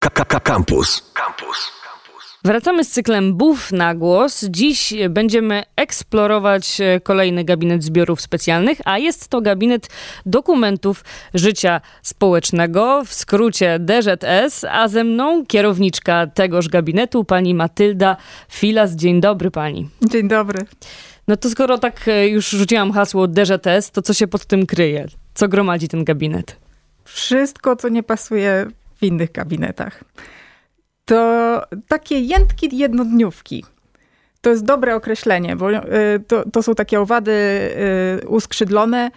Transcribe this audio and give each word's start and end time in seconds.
Campus. 0.00 1.12
Campus. 1.14 1.72
Wracamy 2.44 2.84
z 2.84 2.90
cyklem 2.90 3.34
Buf 3.34 3.72
na 3.72 3.94
głos. 3.94 4.44
Dziś 4.50 4.94
będziemy 5.10 5.62
eksplorować 5.76 6.80
e, 6.80 7.00
kolejny 7.00 7.44
gabinet 7.44 7.84
zbiorów 7.84 8.20
specjalnych, 8.20 8.78
a 8.84 8.98
jest 8.98 9.28
to 9.28 9.40
gabinet 9.40 9.88
dokumentów 10.26 11.04
życia 11.34 11.80
społecznego, 12.02 13.04
w 13.04 13.14
skrócie 13.14 13.78
DZS, 13.78 14.64
a 14.70 14.88
ze 14.88 15.04
mną 15.04 15.46
kierowniczka 15.46 16.26
tegoż 16.26 16.68
gabinetu, 16.68 17.24
pani 17.24 17.54
Matylda 17.54 18.16
Filas. 18.48 18.92
Dzień 18.92 19.20
dobry 19.20 19.50
pani. 19.50 19.88
Dzień 20.02 20.28
dobry. 20.28 20.66
No 21.28 21.36
to 21.36 21.50
skoro 21.50 21.78
tak 21.78 22.08
e, 22.08 22.28
już 22.28 22.48
rzuciłam 22.48 22.92
hasło 22.92 23.28
DZS, 23.28 23.90
to 23.90 24.02
co 24.02 24.14
się 24.14 24.26
pod 24.26 24.46
tym 24.46 24.66
kryje? 24.66 25.06
Co 25.34 25.48
gromadzi 25.48 25.88
ten 25.88 26.04
gabinet? 26.04 26.56
Wszystko, 27.04 27.76
co 27.76 27.88
nie 27.88 28.02
pasuje 28.02 28.66
w 29.00 29.02
innych 29.02 29.32
gabinetach 29.32 30.04
to 31.10 31.62
takie 31.88 32.20
jętki 32.20 32.76
jednodniówki. 32.76 33.64
To 34.40 34.50
jest 34.50 34.64
dobre 34.64 34.96
określenie, 34.96 35.56
bo 35.56 35.70
y, 35.70 35.80
to, 36.26 36.50
to 36.50 36.62
są 36.62 36.74
takie 36.74 37.00
owady 37.00 37.32
y, 38.22 38.28
uskrzydlone, 38.28 39.10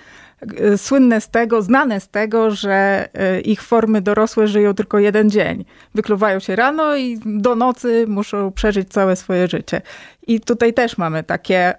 y, 0.59 0.77
słynne 0.77 1.21
z 1.21 1.29
tego, 1.29 1.61
znane 1.61 1.99
z 1.99 2.09
tego, 2.09 2.51
że 2.51 3.09
ich 3.45 3.61
formy 3.61 4.01
dorosłe 4.01 4.47
żyją 4.47 4.73
tylko 4.73 4.99
jeden 4.99 5.29
dzień. 5.29 5.65
Wykluwają 5.95 6.39
się 6.39 6.55
rano 6.55 6.95
i 6.95 7.19
do 7.25 7.55
nocy 7.55 8.05
muszą 8.07 8.51
przeżyć 8.51 8.89
całe 8.89 9.15
swoje 9.15 9.47
życie. 9.47 9.81
I 10.27 10.39
tutaj 10.39 10.73
też 10.73 10.97
mamy 10.97 11.23
takie 11.23 11.73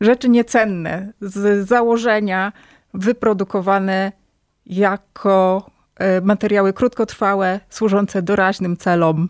rzeczy 0.00 0.28
niecenne 0.28 1.12
z 1.20 1.68
założenia 1.68 2.52
wyprodukowane 2.94 4.12
jako 4.66 5.70
materiały 6.22 6.72
krótkotrwałe, 6.72 7.60
służące 7.70 8.22
doraźnym 8.22 8.76
celom 8.76 9.28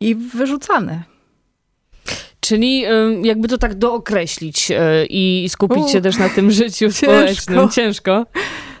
i 0.00 0.14
wyrzucane. 0.14 1.02
Czyli 2.40 2.84
jakby 3.22 3.48
to 3.48 3.58
tak 3.58 3.74
dookreślić 3.74 4.70
e, 4.70 5.06
i 5.06 5.48
skupić 5.48 5.90
się 5.90 6.00
też 6.00 6.18
na 6.18 6.28
tym 6.28 6.50
życiu 6.60 6.92
społecznym. 6.92 7.68
Ciężko. 7.68 8.26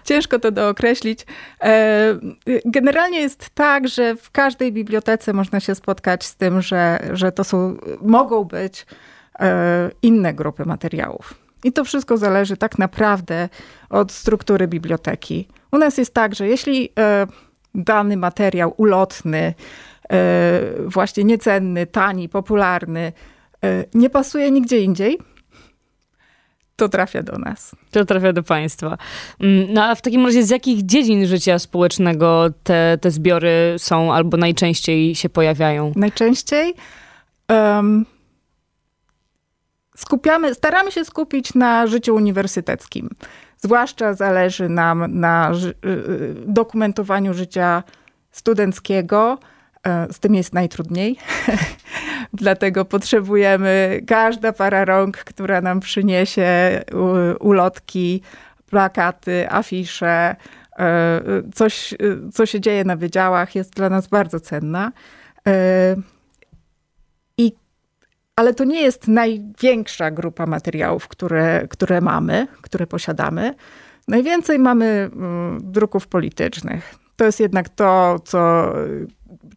Ciężko 0.04 0.38
to 0.38 0.50
dookreślić. 0.50 1.26
E, 1.62 2.18
generalnie 2.64 3.20
jest 3.20 3.50
tak, 3.54 3.88
że 3.88 4.16
w 4.16 4.30
każdej 4.30 4.72
bibliotece 4.72 5.32
można 5.32 5.60
się 5.60 5.74
spotkać 5.74 6.24
z 6.24 6.36
tym, 6.36 6.62
że, 6.62 7.08
że 7.12 7.32
to 7.32 7.44
są, 7.44 7.76
mogą 8.02 8.44
być 8.44 8.86
inne 10.02 10.34
grupy 10.34 10.64
materiałów. 10.64 11.34
I 11.64 11.72
to 11.72 11.84
wszystko 11.84 12.16
zależy 12.16 12.56
tak 12.56 12.78
naprawdę 12.78 13.48
od 13.90 14.12
struktury 14.12 14.68
biblioteki. 14.68 15.48
U 15.72 15.78
nas 15.78 15.98
jest 15.98 16.14
tak, 16.14 16.34
że 16.34 16.48
jeśli 16.48 16.88
e, 16.98 17.26
dany 17.74 18.16
materiał 18.16 18.74
ulotny, 18.76 19.54
e, 20.10 20.60
właśnie 20.86 21.24
niecenny, 21.24 21.86
tani, 21.86 22.28
popularny, 22.28 23.12
e, 23.64 23.84
nie 23.94 24.10
pasuje 24.10 24.50
nigdzie 24.50 24.80
indziej, 24.80 25.18
to 26.76 26.88
trafia 26.88 27.22
do 27.22 27.38
nas. 27.38 27.76
To 27.90 28.04
trafia 28.04 28.32
do 28.32 28.42
państwa. 28.42 28.98
Mm, 29.40 29.72
no 29.72 29.84
a 29.84 29.94
w 29.94 30.02
takim 30.02 30.26
razie 30.26 30.42
z 30.42 30.50
jakich 30.50 30.86
dziedzin 30.86 31.26
życia 31.26 31.58
społecznego 31.58 32.46
te, 32.62 32.98
te 33.00 33.10
zbiory 33.10 33.74
są 33.78 34.12
albo 34.14 34.36
najczęściej 34.36 35.14
się 35.14 35.28
pojawiają? 35.28 35.92
Najczęściej 35.96 36.74
um, 37.48 38.06
skupiamy, 39.96 40.54
staramy 40.54 40.92
się 40.92 41.04
skupić 41.04 41.54
na 41.54 41.86
życiu 41.86 42.14
uniwersyteckim. 42.14 43.08
Zwłaszcza 43.58 44.14
zależy 44.14 44.68
nam 44.68 45.20
na 45.20 45.52
y, 45.84 45.88
y, 45.88 46.34
dokumentowaniu 46.46 47.34
życia 47.34 47.82
studenckiego. 48.30 49.38
E, 49.86 50.12
z 50.12 50.18
tym 50.18 50.34
jest 50.34 50.52
najtrudniej. 50.52 51.16
Dlatego 52.32 52.84
potrzebujemy 52.84 54.00
każda 54.06 54.52
para 54.52 54.84
rąk, 54.84 55.16
która 55.16 55.60
nam 55.60 55.80
przyniesie 55.80 56.80
ulotki, 57.40 58.22
plakaty, 58.70 59.50
afisze, 59.50 60.36
e, 60.78 61.20
coś, 61.54 61.94
co 62.32 62.46
się 62.46 62.60
dzieje 62.60 62.84
na 62.84 62.96
wydziałach, 62.96 63.54
jest 63.54 63.74
dla 63.74 63.90
nas 63.90 64.06
bardzo 64.06 64.40
cenna. 64.40 64.92
Ale 68.38 68.54
to 68.54 68.64
nie 68.64 68.82
jest 68.82 69.08
największa 69.08 70.10
grupa 70.10 70.46
materiałów, 70.46 71.08
które, 71.08 71.68
które 71.68 72.00
mamy, 72.00 72.46
które 72.62 72.86
posiadamy. 72.86 73.54
Najwięcej 74.08 74.58
mamy 74.58 75.10
mm, 75.12 75.58
druków 75.62 76.06
politycznych. 76.06 76.94
To 77.16 77.24
jest 77.24 77.40
jednak 77.40 77.68
to, 77.68 78.18
co, 78.24 78.72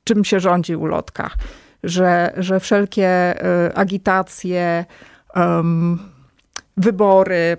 czym 0.03 0.25
się 0.25 0.39
rządzi 0.39 0.75
ulotka, 0.75 1.29
że, 1.83 2.33
że 2.37 2.59
wszelkie 2.59 3.35
y, 3.67 3.75
agitacje, 3.75 4.85
wybory, 6.77 7.57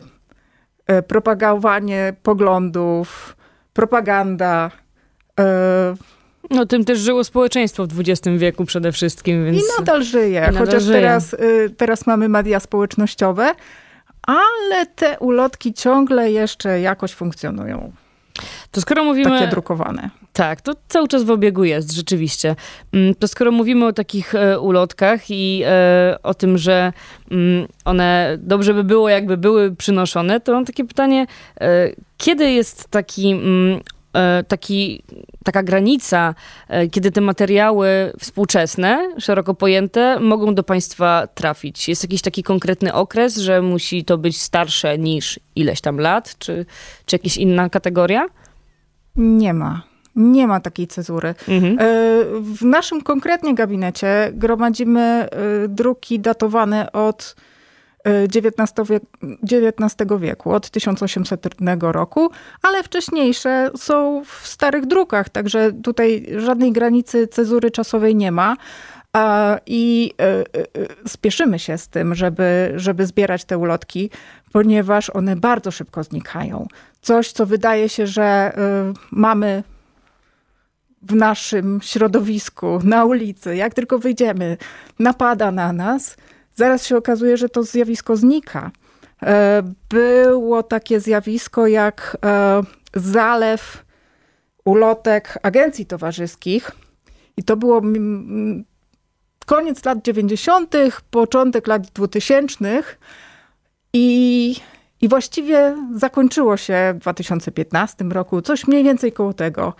y, 0.91 1.03
propagowanie 1.03 2.12
poglądów, 2.22 3.37
propaganda, 3.72 4.71
y, 5.41 5.43
no 6.53 6.67
tym 6.67 6.85
też 6.85 6.99
żyło 6.99 7.25
społeczeństwo 7.25 7.87
w 7.87 8.01
XX 8.01 8.37
wieku 8.37 8.65
przede 8.65 8.93
wszystkim. 8.93 9.45
Więc... 9.45 9.59
I 9.59 9.61
nadal 9.79 10.03
żyje, 10.03 10.41
I 10.41 10.47
nadal 10.47 10.67
chociaż 10.67 10.83
żyje. 10.83 11.01
Teraz, 11.01 11.33
y, 11.35 11.75
teraz 11.77 12.07
mamy 12.07 12.29
media 12.29 12.61
społecznościowe, 12.61 13.55
ale 14.27 14.87
te 14.87 15.19
ulotki 15.19 15.75
ciągle 15.75 16.31
jeszcze 16.33 16.81
jakoś 16.81 17.12
funkcjonują. 17.12 17.93
To 18.71 18.81
skoro 18.81 19.05
mówimy... 19.05 19.31
Takie 19.31 19.51
drukowane. 19.51 20.11
Tak, 20.33 20.61
to 20.61 20.73
cały 20.89 21.09
czas 21.09 21.23
w 21.23 21.31
obiegu 21.31 21.65
jest, 21.65 21.93
rzeczywiście. 21.93 22.57
Mm, 22.93 23.15
to 23.15 23.29
skoro 23.29 23.53
mówimy 23.53 23.87
o 23.87 23.93
takich 23.93 24.35
e, 24.35 24.61
ulotkach 24.61 25.31
i 25.31 25.62
e, 25.67 26.19
o 26.23 26.35
tym, 26.35 26.59
że 26.59 26.93
mm, 27.31 27.67
one 27.85 28.39
dobrze 28.41 28.75
by 28.75 28.85
było, 28.85 29.09
jakby 29.09 29.37
były 29.37 29.77
przynoszone, 29.77 30.41
to 30.41 30.53
mam 30.53 30.65
takie 30.65 30.85
pytanie, 30.85 31.27
e, 31.61 31.89
kiedy 32.19 32.51
jest 32.51 32.89
taki 32.89 33.31
mm, 33.31 33.81
taki, 34.49 35.03
taka 35.45 35.62
granica, 35.62 36.34
e, 36.69 36.89
kiedy 36.89 37.11
te 37.11 37.21
materiały 37.21 38.12
współczesne, 38.19 39.15
szeroko 39.19 39.55
pojęte, 39.55 40.21
mogą 40.21 40.55
do 40.55 40.62
państwa 40.62 41.27
trafić? 41.34 41.89
Jest 41.89 42.03
jakiś 42.03 42.23
taki 42.23 42.43
konkretny 42.43 42.95
okres, 42.95 43.37
że 43.37 43.62
musi 43.62 44.05
to 44.05 44.19
być 44.19 44.41
starsze 44.41 44.99
niż 44.99 45.41
ileś 45.56 45.81
tam 45.81 45.99
lat, 45.99 46.39
czy, 46.39 46.67
czy 47.06 47.17
jakaś 47.17 47.37
inna 47.37 47.69
kategoria? 47.69 48.27
Nie 49.17 49.55
ma. 49.55 49.83
Nie 50.17 50.47
ma 50.47 50.61
takiej 50.61 50.87
cezury. 50.87 51.34
Mhm. 51.49 51.79
E, 51.79 51.84
w 52.41 52.65
naszym 52.65 53.03
konkretnie 53.03 53.55
gabinecie 53.55 54.31
gromadzimy 54.34 55.29
druki 55.69 56.21
datowane 56.21 56.93
od 56.93 57.37
XIX 58.05 58.89
wieku, 58.89 59.07
XIX 59.43 60.21
wieku, 60.21 60.51
od 60.51 60.71
1800 60.71 61.47
roku, 61.81 62.31
ale 62.63 62.83
wcześniejsze 62.83 63.71
są 63.77 64.25
w 64.25 64.49
starych 64.49 64.87
drukach, 64.87 65.29
także 65.29 65.73
tutaj 65.73 66.27
żadnej 66.37 66.73
granicy 66.73 67.29
cezury 67.29 67.71
czasowej 67.71 68.17
nie 68.17 68.33
ma. 68.33 68.57
I 69.67 70.15
e, 70.19 70.25
e, 70.25 70.45
spieszymy 71.09 71.59
się 71.59 71.79
z 71.79 71.89
tym, 71.89 72.15
żeby, 72.15 72.73
żeby 72.77 73.07
zbierać 73.07 73.45
te 73.45 73.59
ulotki, 73.59 74.11
ponieważ 74.53 75.11
one 75.11 75.37
bardzo 75.37 75.71
szybko 75.71 76.05
znikają. 76.05 76.67
Coś, 77.01 77.33
co 77.33 77.47
wydaje 77.47 77.89
się, 77.89 78.07
że 78.07 78.23
e, 78.23 78.53
mamy 79.11 79.62
w 81.03 81.15
naszym 81.15 81.81
środowisku, 81.83 82.81
na 82.85 83.05
ulicy, 83.05 83.57
jak 83.57 83.75
tylko 83.75 83.99
wyjdziemy, 83.99 84.57
napada 84.99 85.51
na 85.51 85.73
nas, 85.73 86.17
zaraz 86.55 86.87
się 86.87 86.97
okazuje, 86.97 87.37
że 87.37 87.49
to 87.49 87.63
zjawisko 87.63 88.17
znika. 88.17 88.71
E, 89.23 89.63
było 89.89 90.63
takie 90.63 91.01
zjawisko 91.01 91.67
jak 91.67 92.17
e, 92.25 92.63
zalew 92.95 93.85
ulotek 94.65 95.39
agencji 95.43 95.87
towarzyskich. 95.87 96.71
I 97.37 97.43
to 97.43 97.57
było 97.57 97.82
koniec 99.47 99.85
lat 99.85 100.03
90., 100.03 100.75
początek 101.11 101.67
lat 101.67 101.87
2000. 101.87 102.82
I, 103.93 104.56
I 105.00 105.09
właściwie 105.09 105.76
zakończyło 105.94 106.56
się 106.56 106.93
w 106.94 106.99
2015 106.99 108.05
roku, 108.05 108.43
coś 108.43 108.67
mniej 108.67 108.85
więcej 108.85 109.12
koło 109.12 109.32
tego. 109.35 109.75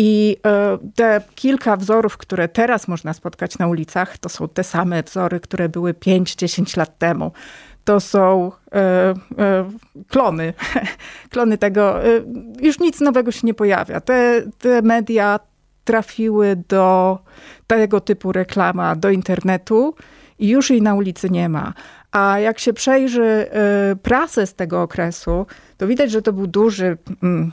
I 0.00 0.36
e, 0.46 0.78
te 0.94 1.20
kilka 1.34 1.76
wzorów, 1.76 2.16
które 2.16 2.48
teraz 2.48 2.88
można 2.88 3.12
spotkać 3.12 3.58
na 3.58 3.66
ulicach, 3.66 4.18
to 4.18 4.28
są 4.28 4.48
te 4.48 4.64
same 4.64 5.02
wzory, 5.02 5.40
które 5.40 5.68
były 5.68 5.92
5-10 5.92 6.78
lat 6.78 6.98
temu. 6.98 7.32
To 7.84 8.00
są 8.00 8.52
e, 8.72 8.78
e, 8.78 9.14
klony. 10.08 10.54
klony 11.32 11.58
tego. 11.58 11.94
Już 12.60 12.80
nic 12.80 13.00
nowego 13.00 13.32
się 13.32 13.46
nie 13.46 13.54
pojawia. 13.54 14.00
Te, 14.00 14.42
te 14.58 14.82
media 14.82 15.40
trafiły 15.84 16.56
do 16.68 17.18
tego 17.66 18.00
typu 18.00 18.32
reklama, 18.32 18.96
do 18.96 19.10
internetu 19.10 19.94
i 20.38 20.48
już 20.48 20.70
jej 20.70 20.82
na 20.82 20.94
ulicy 20.94 21.30
nie 21.30 21.48
ma. 21.48 21.72
A 22.12 22.38
jak 22.38 22.58
się 22.58 22.72
przejrzy 22.72 23.46
prasę 24.02 24.46
z 24.46 24.54
tego 24.54 24.82
okresu, 24.82 25.46
to 25.76 25.86
widać, 25.86 26.10
że 26.10 26.22
to 26.22 26.32
był 26.32 26.46
duży. 26.46 26.98
Mm, 27.22 27.52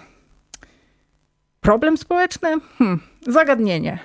problem 1.65 1.97
społeczny? 1.97 2.49
Hmm, 2.77 2.99
zagadnienie. 3.27 3.99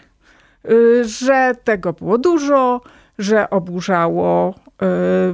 Że 1.03 1.55
tego 1.65 1.93
było 1.93 2.19
dużo, 2.19 2.81
że 3.19 3.51
oburzało 3.51 4.55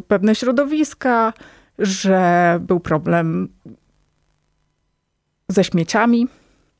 pewne 0.08 0.34
środowiska, 0.34 1.32
że 1.78 2.58
był 2.60 2.80
problem 2.80 3.48
ze 5.48 5.64
śmieciami, 5.64 6.28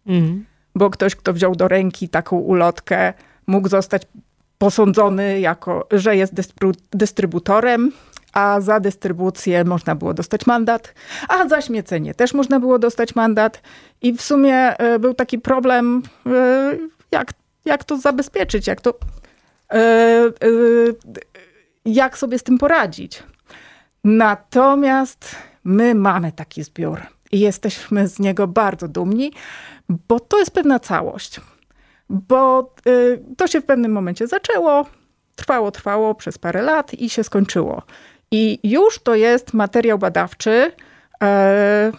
mhm. 0.06 0.44
bo 0.75 0.90
ktoś, 0.90 1.16
kto 1.16 1.32
wziął 1.32 1.54
do 1.54 1.69
ręki 1.69 2.08
taką 2.08 2.37
ulotkę, 2.37 3.14
mógł 3.46 3.69
zostać 3.69 4.02
posądzony 4.58 5.40
jako, 5.40 5.87
że 5.90 6.16
jest 6.16 6.34
dystrybutorem, 6.93 7.93
a 8.36 8.60
za 8.60 8.80
dystrybucję 8.80 9.64
można 9.64 9.94
było 9.94 10.14
dostać 10.14 10.46
mandat, 10.46 10.94
a 11.28 11.48
za 11.48 11.60
śmiecenie 11.60 12.14
też 12.14 12.34
można 12.34 12.60
było 12.60 12.78
dostać 12.78 13.14
mandat. 13.14 13.62
I 14.02 14.12
w 14.12 14.22
sumie 14.22 14.54
e, 14.54 14.98
był 14.98 15.14
taki 15.14 15.38
problem, 15.38 16.02
e, 16.26 16.76
jak, 17.10 17.32
jak 17.64 17.84
to 17.84 17.96
zabezpieczyć, 17.96 18.66
jak 18.66 18.80
to, 18.80 18.94
e, 19.72 20.32
jak 21.84 22.18
sobie 22.18 22.38
z 22.38 22.42
tym 22.42 22.58
poradzić. 22.58 23.22
Natomiast 24.04 25.36
my 25.64 25.94
mamy 25.94 26.32
taki 26.32 26.64
zbiór 26.64 27.00
i 27.32 27.40
jesteśmy 27.40 28.08
z 28.08 28.18
niego 28.18 28.46
bardzo 28.46 28.88
dumni, 28.88 29.32
bo 29.88 30.20
to 30.20 30.38
jest 30.38 30.50
pewna 30.50 30.78
całość. 30.78 31.40
Bo 32.10 32.74
to 33.36 33.46
się 33.46 33.60
w 33.60 33.64
pewnym 33.64 33.92
momencie 33.92 34.26
zaczęło, 34.26 34.86
trwało, 35.36 35.70
trwało 35.70 36.14
przez 36.14 36.38
parę 36.38 36.62
lat 36.62 36.94
i 36.94 37.10
się 37.10 37.24
skończyło. 37.24 37.82
I 38.36 38.58
już 38.62 38.98
to 38.98 39.14
jest 39.14 39.54
materiał 39.54 39.98
badawczy 39.98 40.72
e, 41.22 41.92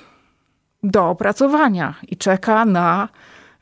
do 0.83 1.09
opracowania 1.09 1.95
i 2.07 2.17
czeka 2.17 2.65
na, 2.65 3.09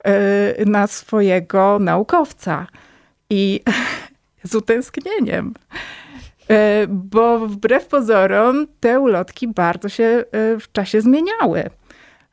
e, 0.04 0.66
na 0.66 0.88
swojego 0.88 1.80
naukowca. 1.80 2.68
I 3.30 3.62
z 4.44 4.56
utęsknieniem. 4.56 5.54
E, 6.50 6.88
bo 6.88 7.48
wbrew 7.48 7.88
pozorom 7.88 8.68
te 8.80 9.00
ulotki 9.00 9.48
bardzo 9.48 9.90
się 9.90 10.24
w 10.32 10.72
czasie 10.72 11.02
zmieniały. 11.02 11.70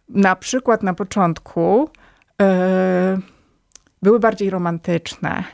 Na 0.09 0.37
przykład 0.37 0.83
na 0.83 0.95
początku 0.95 1.91
były 4.03 4.21
bardziej 4.21 4.51
romantyczne. 4.51 5.45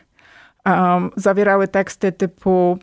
Zawierały 1.16 1.68
teksty 1.68 2.12
typu 2.12 2.78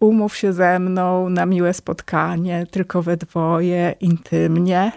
umów 0.00 0.36
się 0.36 0.52
ze 0.52 0.78
mną 0.78 1.28
na 1.28 1.46
miłe 1.46 1.74
spotkanie, 1.74 2.66
tylko 2.70 3.02
we 3.02 3.16
dwoje, 3.16 3.94
intymnie. 4.00 4.92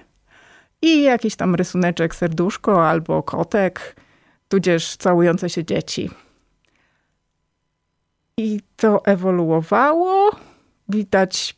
I 0.82 1.02
jakiś 1.04 1.36
tam 1.36 1.56
rysuneczek, 1.56 2.16
serduszko 2.16 2.90
albo 2.90 3.24
kotek, 3.24 3.96
tudzież 4.48 4.98
całujące 4.98 5.50
się 5.50 5.66
dzieci. 5.66 6.10
I 8.38 8.62
to 8.76 9.06
ewoluowało. 9.06 10.32
Widać, 10.90 11.56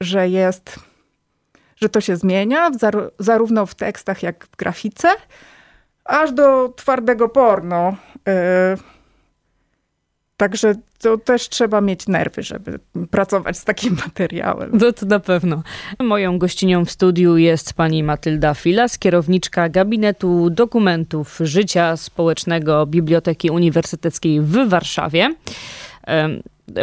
że 0.00 0.28
jest, 0.28 0.78
że 1.76 1.88
to 1.88 2.00
się 2.00 2.16
zmienia, 2.16 2.70
zarówno 3.18 3.66
w 3.66 3.74
tekstach, 3.74 4.22
jak 4.22 4.46
w 4.46 4.56
grafice, 4.56 5.08
aż 6.04 6.32
do 6.32 6.68
twardego 6.68 7.28
porno. 7.28 7.96
E, 8.28 8.76
także 10.36 10.74
to 10.98 11.18
też 11.18 11.48
trzeba 11.48 11.80
mieć 11.80 12.06
nerwy, 12.06 12.42
żeby 12.42 12.78
pracować 13.10 13.58
z 13.58 13.64
takim 13.64 13.96
materiałem. 14.06 14.70
No 14.72 14.92
to 14.92 15.06
na 15.06 15.20
pewno. 15.20 15.62
Moją 16.00 16.38
gościnią 16.38 16.84
w 16.84 16.90
studiu 16.90 17.36
jest 17.36 17.74
pani 17.74 18.02
Matylda 18.02 18.54
Filas, 18.54 18.98
kierowniczka 18.98 19.68
Gabinetu 19.68 20.50
Dokumentów 20.50 21.38
Życia 21.40 21.96
Społecznego 21.96 22.86
Biblioteki 22.86 23.50
Uniwersyteckiej 23.50 24.40
w 24.40 24.68
Warszawie. 24.68 25.34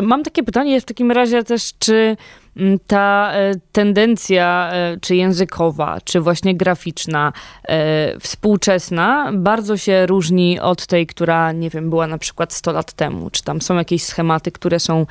Mam 0.01 0.23
takie 0.23 0.43
pytanie 0.43 0.81
w 0.81 0.85
takim 0.85 1.11
razie 1.11 1.43
też, 1.43 1.71
czy 1.79 2.17
mm, 2.57 2.79
ta 2.87 3.31
e, 3.33 3.51
tendencja, 3.71 4.71
e, 4.73 4.97
czy 5.01 5.15
językowa, 5.15 5.97
czy 6.03 6.21
właśnie 6.21 6.55
graficzna, 6.55 7.33
e, 7.67 8.19
współczesna, 8.19 9.31
bardzo 9.33 9.77
się 9.77 10.05
różni 10.05 10.59
od 10.59 10.87
tej, 10.87 11.07
która, 11.07 11.51
nie 11.51 11.69
wiem, 11.69 11.89
była 11.89 12.07
na 12.07 12.17
przykład 12.17 12.53
100 12.53 12.71
lat 12.71 12.93
temu? 12.93 13.29
Czy 13.29 13.43
tam 13.43 13.61
są 13.61 13.75
jakieś 13.75 14.03
schematy, 14.03 14.51
które 14.51 14.79
są 14.79 15.05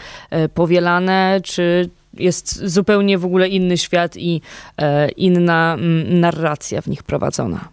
powielane, 0.55 1.41
czy 1.45 1.91
jest 2.15 2.67
zupełnie 2.67 3.19
w 3.19 3.25
ogóle 3.25 3.49
inny 3.49 3.79
świat 3.79 4.17
i 4.17 4.41
inna 5.17 5.75
mm, 5.75 6.21
narracja 6.21 6.83
w 6.83 6.87
nich 6.87 7.03
prowadzona? 7.03 7.69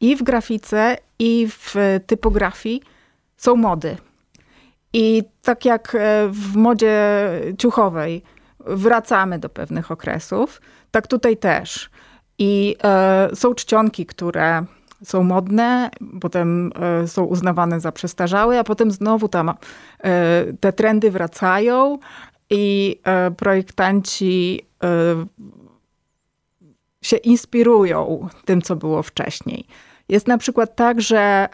I 0.00 0.16
w 0.16 0.22
grafice, 0.22 0.96
i 1.18 1.48
w 1.50 1.74
typografii 2.06 2.82
są 3.36 3.56
mody. 3.56 3.96
I 4.92 5.22
tak 5.42 5.64
jak 5.64 5.94
e, 5.94 6.28
w 6.28 6.56
modzie 6.56 6.96
ciuchowej 7.58 8.22
wracamy 8.60 9.38
do 9.38 9.48
pewnych 9.48 9.90
okresów, 9.90 10.60
tak 10.90 11.06
tutaj 11.06 11.36
też. 11.36 11.90
I 12.38 12.76
e, 12.84 13.28
są 13.34 13.54
czcionki, 13.54 14.06
które 14.06 14.64
są 15.04 15.22
modne, 15.22 15.90
potem 16.20 16.72
e, 17.02 17.08
są 17.08 17.24
uznawane 17.24 17.80
za 17.80 17.92
przestarzałe, 17.92 18.58
a 18.58 18.64
potem 18.64 18.90
znowu 18.90 19.28
tam 19.28 19.48
e, 19.48 19.54
te 20.60 20.72
trendy 20.72 21.10
wracają 21.10 21.98
i 22.50 22.98
e, 23.04 23.30
projektanci 23.30 24.66
e, 24.84 24.88
się 27.02 27.16
inspirują 27.16 28.28
tym, 28.44 28.62
co 28.62 28.76
było 28.76 29.02
wcześniej. 29.02 29.66
Jest 30.08 30.28
na 30.28 30.38
przykład 30.38 30.76
tak, 30.76 31.00
że 31.00 31.48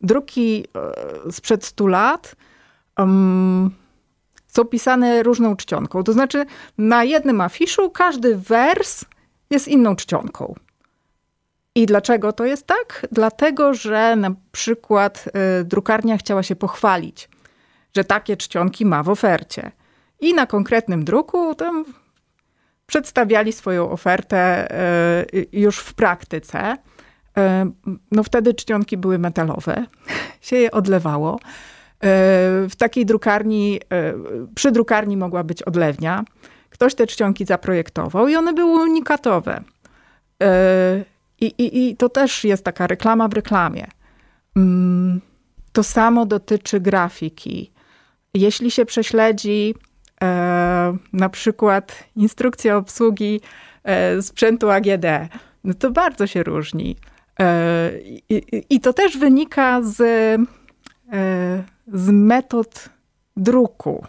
druki 0.00 0.64
e, 1.26 1.32
sprzed 1.32 1.64
100 1.64 1.86
lat 1.86 2.36
um, 2.98 3.70
są 4.46 4.64
pisane 4.64 5.22
różną 5.22 5.56
czcionką. 5.56 6.02
To 6.04 6.12
znaczy, 6.12 6.46
na 6.78 7.04
jednym 7.04 7.40
afiszu 7.40 7.90
każdy 7.90 8.36
wers 8.36 9.04
jest 9.50 9.68
inną 9.68 9.96
czcionką. 9.96 10.54
I 11.74 11.86
dlaczego 11.86 12.32
to 12.32 12.44
jest 12.44 12.66
tak? 12.66 13.06
Dlatego, 13.12 13.74
że 13.74 14.16
na 14.16 14.30
przykład 14.52 15.24
y, 15.60 15.64
drukarnia 15.64 16.18
chciała 16.18 16.42
się 16.42 16.56
pochwalić, 16.56 17.28
że 17.96 18.04
takie 18.04 18.36
czcionki 18.36 18.86
ma 18.86 19.02
w 19.02 19.08
ofercie. 19.08 19.72
I 20.20 20.34
na 20.34 20.46
konkretnym 20.46 21.04
druku 21.04 21.54
tam 21.54 21.84
przedstawiali 22.86 23.52
swoją 23.52 23.90
ofertę 23.90 24.68
y, 25.34 25.46
już 25.52 25.78
w 25.78 25.94
praktyce. 25.94 26.76
No 28.12 28.22
wtedy 28.22 28.54
czcionki 28.54 28.96
były 28.96 29.18
metalowe, 29.18 29.84
się 30.40 30.56
je 30.56 30.70
odlewało. 30.70 31.40
W 32.68 32.72
takiej 32.78 33.06
drukarni, 33.06 33.80
przy 34.54 34.72
drukarni 34.72 35.16
mogła 35.16 35.44
być 35.44 35.62
odlewnia. 35.62 36.24
Ktoś 36.70 36.94
te 36.94 37.06
czcionki 37.06 37.44
zaprojektował 37.44 38.28
i 38.28 38.36
one 38.36 38.52
były 38.52 38.82
unikatowe. 38.82 39.60
I, 41.40 41.46
i, 41.46 41.88
I 41.88 41.96
to 41.96 42.08
też 42.08 42.44
jest 42.44 42.64
taka 42.64 42.86
reklama 42.86 43.28
w 43.28 43.32
reklamie. 43.32 43.86
Mm, 44.56 45.20
to 45.72 45.82
samo 45.82 46.26
dotyczy 46.26 46.80
grafiki. 46.80 47.72
Jeśli 48.34 48.70
się 48.70 48.84
prześledzi 48.84 49.74
na 51.12 51.28
przykład 51.28 52.04
instrukcję 52.16 52.76
obsługi 52.76 53.40
sprzętu 54.20 54.70
AGD, 54.70 55.06
no 55.64 55.74
to 55.74 55.90
bardzo 55.90 56.26
się 56.26 56.42
różni. 56.42 56.96
E, 57.40 57.92
I, 58.70 58.80
to 58.80 58.92
też 58.92 59.18
wynika 59.18 59.82
z, 59.82 60.00
e, 60.00 60.38
z 61.92 62.10
metod 62.10 62.88
druku, 63.36 64.06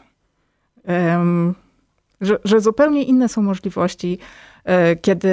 że, 2.22 2.40
że 2.44 2.62
zupełnie 2.62 3.04
inne 3.04 3.30
są 3.30 3.42
możliwości, 3.42 4.20
e, 4.64 4.96
kiedy 4.96 5.30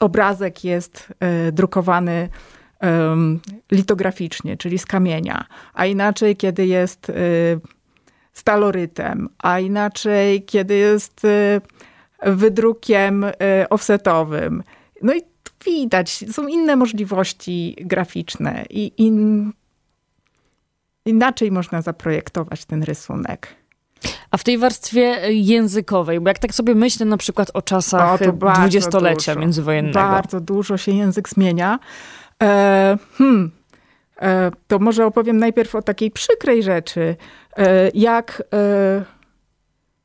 obrazek 0.00 0.64
jest 0.64 1.14
drukowany 1.52 2.28
litograficznie, 3.72 4.56
czyli 4.56 4.78
z 4.78 4.86
kamienia, 4.86 5.44
a 5.74 5.86
inaczej, 5.86 6.36
kiedy 6.36 6.66
jest 6.66 7.12
stalorytem, 8.32 9.28
a 9.38 9.60
inaczej, 9.60 10.42
kiedy 10.42 10.76
jest 10.76 11.26
wydrukiem 12.22 13.26
offsetowym. 13.70 14.62
No 15.02 15.14
i 15.14 15.22
widać, 15.64 16.24
są 16.32 16.46
inne 16.46 16.76
możliwości 16.76 17.76
graficzne 17.80 18.64
i 18.70 18.92
in, 18.96 19.52
inaczej 21.06 21.50
można 21.50 21.82
zaprojektować 21.82 22.64
ten 22.64 22.82
rysunek. 22.82 23.60
A 24.30 24.36
w 24.36 24.44
tej 24.44 24.58
warstwie 24.58 25.00
językowej, 25.30 26.20
bo 26.20 26.28
jak 26.28 26.38
tak 26.38 26.54
sobie 26.54 26.74
myślę 26.74 27.06
na 27.06 27.16
przykład 27.16 27.50
o 27.54 27.62
czasach 27.62 28.20
dwudziestolecia 28.36 29.34
międzywojennego. 29.34 29.98
Bardzo 29.98 30.40
dużo 30.40 30.76
się 30.76 30.92
język 30.92 31.28
zmienia. 31.28 31.78
E, 32.42 32.98
hmm, 33.18 33.50
e, 34.22 34.50
to 34.66 34.78
może 34.78 35.06
opowiem 35.06 35.36
najpierw 35.36 35.74
o 35.74 35.82
takiej 35.82 36.10
przykrej 36.10 36.62
rzeczy, 36.62 37.16
e, 37.56 37.90
jak, 37.94 38.42
e, 38.54 39.04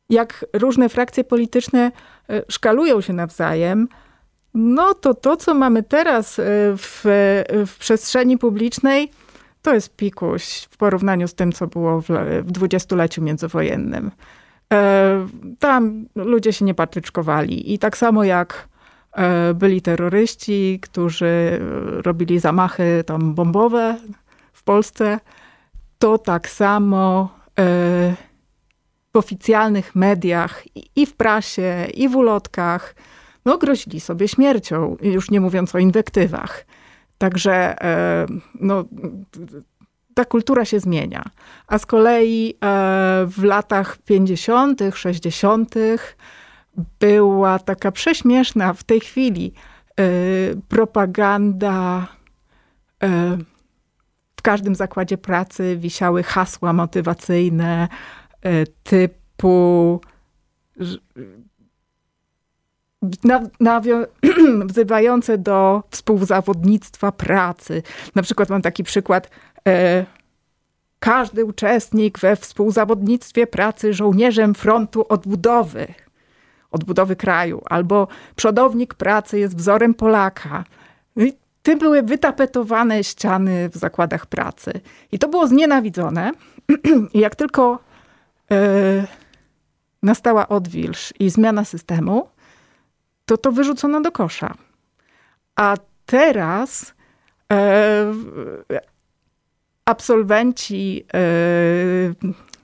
jak 0.09 0.45
różne 0.53 0.89
frakcje 0.89 1.23
polityczne 1.23 1.91
e, 2.29 2.41
szkalują 2.49 3.01
się 3.01 3.13
nawzajem 3.13 3.87
No 4.55 4.93
to 4.93 5.13
to, 5.13 5.37
co 5.37 5.53
mamy 5.53 5.83
teraz 5.83 6.35
w, 6.77 7.01
w 7.67 7.77
przestrzeni 7.79 8.37
publicznej, 8.37 9.11
to 9.61 9.73
jest 9.73 9.95
pikuś 9.95 10.67
w 10.71 10.77
porównaniu 10.77 11.27
z 11.27 11.33
tym, 11.33 11.51
co 11.51 11.67
było 11.67 12.01
w, 12.01 12.07
w 12.43 12.51
dwudziestoleciu 12.51 13.21
międzywojennym. 13.21 14.11
E, 14.73 15.27
tam 15.59 16.05
ludzie 16.15 16.53
się 16.53 16.65
nie 16.65 16.73
patyczkowali. 16.73 17.73
I 17.73 17.79
tak 17.79 17.97
samo 17.97 18.23
jak 18.23 18.67
e, 19.11 19.53
byli 19.53 19.81
terroryści, 19.81 20.79
którzy 20.81 21.59
robili 22.05 22.39
zamachy 22.39 23.03
tam 23.05 23.33
bombowe 23.33 23.97
w 24.53 24.63
Polsce, 24.63 25.19
to 25.99 26.17
tak 26.17 26.49
samo 26.49 27.29
e, 27.59 28.15
w 29.13 29.17
oficjalnych 29.17 29.95
mediach 29.95 30.63
i 30.95 31.05
w 31.05 31.13
prasie, 31.13 31.87
i 31.93 32.09
w 32.09 32.15
ulotkach, 32.15 32.95
no 33.45 33.57
grozili 33.57 33.99
sobie 33.99 34.27
śmiercią, 34.27 34.97
już 35.01 35.31
nie 35.31 35.41
mówiąc 35.41 35.75
o 35.75 35.79
inwektywach. 35.79 36.65
Także 37.17 37.75
no, 38.61 38.85
ta 40.15 40.25
kultura 40.25 40.65
się 40.65 40.79
zmienia. 40.79 41.23
A 41.67 41.77
z 41.77 41.85
kolei 41.85 42.49
e, 42.49 42.55
w 43.27 43.43
latach 43.43 43.97
50., 43.97 44.81
60. 44.93 45.75
była 46.99 47.59
taka 47.59 47.91
prześmieszna 47.91 48.73
w 48.73 48.83
tej 48.83 48.99
chwili 48.99 49.53
e, 49.99 50.03
propaganda. 50.69 52.07
E, 53.03 53.37
w 54.37 54.41
każdym 54.41 54.75
zakładzie 54.75 55.17
pracy 55.17 55.77
wisiały 55.77 56.23
hasła 56.23 56.73
motywacyjne 56.73 57.87
typu 58.83 60.01
wzywające 64.65 65.37
do 65.37 65.83
współzawodnictwa 65.89 67.11
pracy. 67.11 67.83
Na 68.15 68.21
przykład 68.21 68.49
mam 68.49 68.61
taki 68.61 68.83
przykład. 68.83 69.29
E, 69.67 70.05
każdy 70.99 71.45
uczestnik 71.45 72.19
we 72.19 72.35
współzawodnictwie 72.35 73.47
pracy 73.47 73.93
żołnierzem 73.93 74.55
frontu 74.55 75.05
odbudowy, 75.09 75.87
odbudowy 76.71 77.15
kraju, 77.15 77.61
albo 77.65 78.07
przodownik 78.35 78.93
pracy 78.93 79.39
jest 79.39 79.57
wzorem 79.57 79.93
Polaka. 79.93 80.63
I 81.15 81.33
tym 81.63 81.79
były 81.79 82.03
wytapetowane 82.03 83.03
ściany 83.03 83.69
w 83.69 83.75
zakładach 83.75 84.25
pracy. 84.25 84.71
I 85.11 85.19
to 85.19 85.27
było 85.27 85.47
znienawidzone. 85.47 86.31
I 87.13 87.19
jak 87.19 87.35
tylko 87.35 87.79
e, 88.51 89.07
nastała 90.03 90.47
odwilż 90.47 91.13
i 91.19 91.29
zmiana 91.29 91.65
systemu, 91.65 92.27
to 93.25 93.37
to 93.37 93.51
wyrzucono 93.51 94.01
do 94.01 94.11
kosza. 94.11 94.53
A 95.55 95.75
teraz 96.05 96.93
e, 97.53 98.13
absolwenci 99.85 101.05
e, 101.13 101.19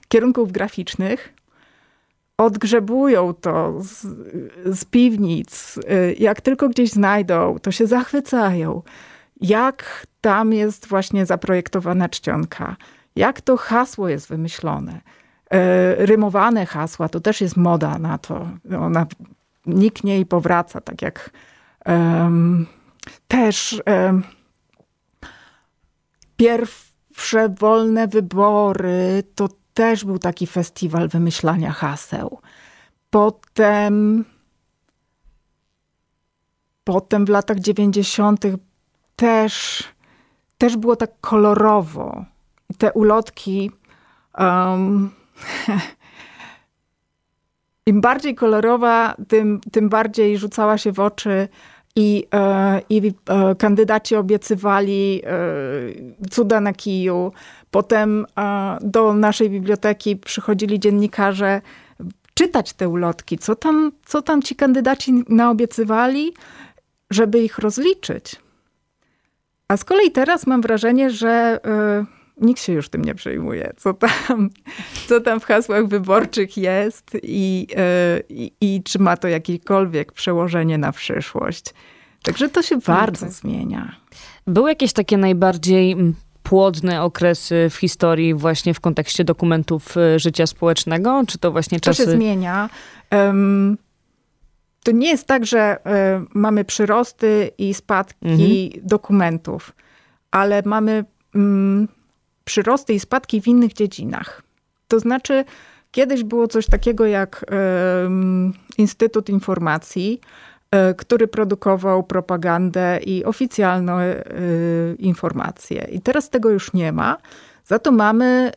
kierunków 0.08 0.52
graficznych 0.52 1.34
odgrzebują 2.36 3.34
to 3.34 3.74
z, 3.80 4.06
z 4.66 4.84
piwnic. 4.84 5.78
E, 5.88 6.12
jak 6.12 6.40
tylko 6.40 6.68
gdzieś 6.68 6.90
znajdą, 6.90 7.58
to 7.62 7.72
się 7.72 7.86
zachwycają. 7.86 8.82
Jak 9.40 10.06
tam 10.20 10.52
jest 10.52 10.86
właśnie 10.86 11.26
zaprojektowana 11.26 12.08
czcionka. 12.08 12.76
Jak 13.16 13.40
to 13.40 13.56
hasło 13.56 14.08
jest 14.08 14.28
wymyślone. 14.28 15.00
E, 15.50 16.06
rymowane 16.06 16.66
hasła, 16.66 17.08
to 17.08 17.20
też 17.20 17.40
jest 17.40 17.56
moda 17.56 17.98
na 17.98 18.18
to. 18.18 18.48
Ona 18.80 19.06
niknie 19.66 20.20
i 20.20 20.26
powraca, 20.26 20.80
tak 20.80 21.02
jak 21.02 21.30
um, 21.86 22.66
też 23.28 23.82
um, 23.86 24.22
pierwsze 26.36 27.48
wolne 27.48 28.08
wybory 28.08 29.22
to 29.34 29.48
też 29.74 30.04
był 30.04 30.18
taki 30.18 30.46
festiwal 30.46 31.08
wymyślania 31.08 31.72
haseł. 31.72 32.40
Potem, 33.10 34.24
potem 36.84 37.26
w 37.26 37.28
latach 37.28 37.58
90. 37.58 38.44
też, 39.16 39.84
też 40.58 40.76
było 40.76 40.96
tak 40.96 41.10
kolorowo. 41.20 42.24
I 42.70 42.74
te 42.74 42.92
ulotki 42.92 43.70
um, 44.38 45.10
im 47.86 48.00
bardziej 48.00 48.34
kolorowa, 48.34 49.14
tym, 49.28 49.60
tym 49.72 49.88
bardziej 49.88 50.38
rzucała 50.38 50.78
się 50.78 50.92
w 50.92 51.00
oczy 51.00 51.48
i, 51.96 52.26
e, 52.34 52.80
i 52.90 53.12
e, 53.28 53.54
kandydaci 53.54 54.16
obiecywali 54.16 55.22
e, 55.24 55.30
cuda 56.30 56.60
na 56.60 56.72
kiju. 56.72 57.32
Potem 57.70 58.26
do 58.80 59.14
naszej 59.14 59.50
biblioteki 59.50 60.16
przychodzili 60.16 60.80
dziennikarze 60.80 61.60
czytać 62.34 62.72
te 62.72 62.88
ulotki, 62.88 63.38
co 63.38 63.56
tam, 63.56 63.92
co 64.06 64.22
tam 64.22 64.42
ci 64.42 64.56
kandydaci 64.56 65.24
naobiecywali, 65.28 66.34
żeby 67.10 67.38
ich 67.38 67.58
rozliczyć. 67.58 68.36
A 69.68 69.76
z 69.76 69.84
kolei 69.84 70.10
teraz 70.10 70.46
mam 70.46 70.60
wrażenie, 70.60 71.10
że 71.10 71.60
nikt 72.42 72.62
się 72.62 72.72
już 72.72 72.88
tym 72.88 73.04
nie 73.04 73.14
przejmuje, 73.14 73.72
co 73.76 73.94
tam, 73.94 74.50
co 75.08 75.20
tam 75.20 75.40
w 75.40 75.44
hasłach 75.44 75.86
wyborczych 75.86 76.56
jest 76.56 77.10
i, 77.22 77.66
e, 77.76 78.20
i, 78.28 78.52
i 78.60 78.82
czy 78.82 78.98
ma 78.98 79.16
to 79.16 79.28
jakiekolwiek 79.28 80.12
przełożenie 80.12 80.78
na 80.78 80.92
przyszłość. 80.92 81.64
Także 82.22 82.48
to 82.48 82.62
się 82.62 82.78
bardzo 82.78 83.26
tak. 83.26 83.34
zmienia. 83.34 83.96
Były 84.46 84.68
jakieś 84.68 84.92
takie 84.92 85.16
najbardziej 85.16 85.96
płodne 86.42 87.02
okresy 87.02 87.68
w 87.70 87.76
historii 87.76 88.34
właśnie 88.34 88.74
w 88.74 88.80
kontekście 88.80 89.24
dokumentów 89.24 89.96
e, 89.96 90.18
życia 90.18 90.46
społecznego? 90.46 91.22
Czy 91.28 91.38
to 91.38 91.52
właśnie 91.52 91.80
czasy... 91.80 92.04
To 92.04 92.10
się 92.10 92.16
zmienia. 92.16 92.70
Um, 93.10 93.78
to 94.82 94.92
nie 94.92 95.08
jest 95.08 95.26
tak, 95.26 95.46
że 95.46 95.76
y, 95.76 95.80
mamy 96.34 96.64
przyrosty 96.64 97.50
i 97.58 97.74
spadki 97.74 98.70
mhm. 98.72 98.86
dokumentów, 98.86 99.72
ale 100.30 100.62
mamy 100.64 101.04
przyrosty 102.44 102.94
i 102.94 103.00
spadki 103.00 103.40
w 103.40 103.48
innych 103.48 103.72
dziedzinach. 103.72 104.42
To 104.88 105.00
znaczy, 105.00 105.44
kiedyś 105.92 106.24
było 106.24 106.48
coś 106.48 106.66
takiego 106.66 107.06
jak 107.06 107.44
Instytut 108.78 109.28
Informacji, 109.28 110.20
e, 110.70 110.94
który 110.94 111.28
produkował 111.28 112.02
propagandę 112.02 113.00
i 113.06 113.24
oficjalne 113.24 113.92
e, 114.02 114.24
informacje. 114.98 115.88
I 115.92 116.00
teraz 116.00 116.30
tego 116.30 116.50
już 116.50 116.72
nie 116.72 116.92
ma. 116.92 117.16
Za 117.64 117.78
to 117.78 117.92
mamy 117.92 118.24
e, 118.24 118.52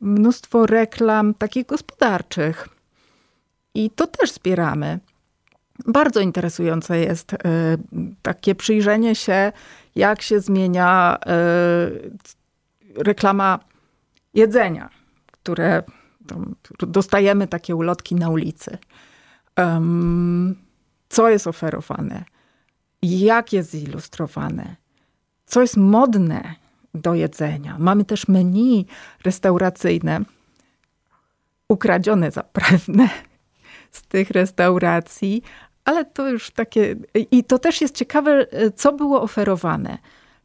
mnóstwo 0.00 0.66
reklam 0.66 1.34
takich 1.34 1.66
gospodarczych. 1.66 2.68
I 3.74 3.90
to 3.90 4.06
też 4.06 4.30
wspieramy. 4.30 4.98
Bardzo 5.86 6.20
interesujące 6.20 6.98
jest 6.98 7.36
takie 8.22 8.54
przyjrzenie 8.54 9.14
się, 9.14 9.52
jak 9.96 10.22
się 10.22 10.40
zmienia 10.40 11.18
reklama 12.96 13.58
jedzenia, 14.34 14.90
które 15.26 15.82
dostajemy 16.80 17.46
takie 17.46 17.76
ulotki 17.76 18.14
na 18.14 18.28
ulicy. 18.28 18.78
Um, 19.56 20.56
co 21.08 21.28
jest 21.28 21.46
oferowane? 21.46 22.24
Jak 23.02 23.52
jest 23.52 23.70
zilustrowane? 23.70 24.76
Co 25.46 25.60
jest 25.60 25.76
modne 25.76 26.54
do 26.94 27.14
jedzenia? 27.14 27.76
Mamy 27.78 28.04
też 28.04 28.28
menu 28.28 28.86
restauracyjne, 29.24 30.20
ukradzione 31.68 32.30
zapewne 32.30 33.08
z 33.90 34.02
tych 34.02 34.30
restauracji, 34.30 35.42
ale 35.84 36.04
to 36.04 36.28
już 36.28 36.50
takie. 36.50 36.96
I 37.30 37.44
to 37.44 37.58
też 37.58 37.80
jest 37.80 37.94
ciekawe, 37.94 38.46
co 38.76 38.92
było 38.92 39.22
oferowane. 39.22 39.98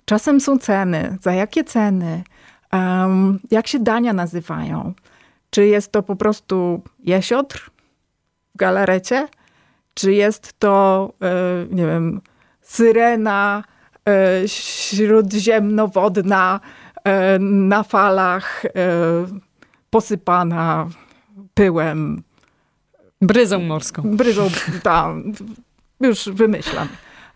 Czasem 0.05 0.41
są 0.41 0.57
ceny, 0.57 1.17
za 1.21 1.33
jakie 1.33 1.63
ceny, 1.63 2.23
Um, 2.75 3.39
jak 3.51 3.67
się 3.67 3.79
dania 3.79 4.13
nazywają? 4.13 4.93
Czy 5.49 5.67
jest 5.67 5.91
to 5.91 6.03
po 6.03 6.15
prostu 6.15 6.81
jesiotr 6.99 7.71
w 8.55 8.57
galarecie? 8.57 9.27
Czy 9.93 10.13
jest 10.13 10.59
to, 10.59 11.13
e, 11.21 11.65
nie 11.75 11.85
wiem, 11.85 12.21
syrena 12.61 13.63
e, 14.09 14.47
śródziemnowodna 14.47 16.59
e, 17.03 17.39
na 17.39 17.83
falach 17.83 18.63
posypana 19.89 20.87
pyłem? 21.53 22.23
Bryzą 23.21 23.59
morską. 23.59 24.17
Bryzą, 24.17 24.47
tam, 24.83 25.33
już 26.01 26.29
wymyślam. 26.29 26.87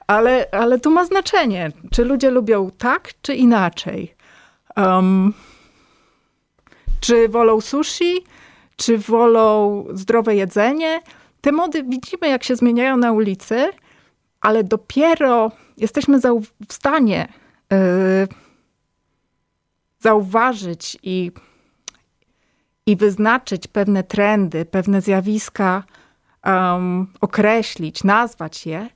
Ale, 0.08 0.48
ale 0.52 0.80
to 0.80 0.90
ma 0.90 1.06
znaczenie, 1.06 1.72
czy 1.92 2.06
ludzie 2.06 2.32
lubią 2.32 2.72
tak, 2.78 3.10
czy 3.22 3.36
inaczej. 3.36 4.16
Um, 4.80 5.34
czy 7.00 7.30
wolą 7.30 7.62
sushi, 7.62 8.24
czy 8.76 8.98
wolą 8.98 9.86
zdrowe 9.94 10.36
jedzenie? 10.36 11.02
Te 11.42 11.52
mody 11.52 11.84
widzimy, 11.84 12.30
jak 12.30 12.44
się 12.44 12.56
zmieniają 12.56 12.98
na 12.98 13.12
ulicy 13.12 13.70
ale 14.42 14.64
dopiero 14.64 15.52
jesteśmy 15.78 16.20
w 16.70 16.74
stanie 16.74 17.28
yy, 17.72 17.78
zauważyć 20.00 20.98
i, 21.04 21.32
i 22.86 22.96
wyznaczyć 22.96 23.68
pewne 23.68 24.04
trendy, 24.04 24.66
pewne 24.66 25.02
zjawiska, 25.02 25.84
um, 26.46 27.08
określić, 27.22 28.04
nazwać 28.04 28.66
je, 28.66 28.90